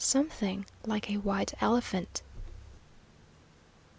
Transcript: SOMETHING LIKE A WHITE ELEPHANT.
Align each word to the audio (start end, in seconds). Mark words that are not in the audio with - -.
SOMETHING 0.03 0.65
LIKE 0.83 1.11
A 1.11 1.17
WHITE 1.17 1.53
ELEPHANT. 1.61 2.23